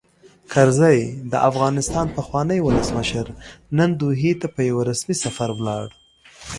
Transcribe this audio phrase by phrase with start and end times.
[0.51, 0.99] کرزی؛
[1.31, 3.25] د افغانستان پخوانی ولسمشر،
[3.77, 5.85] نن دوحې ته په یوه رسمي سفر ولاړ.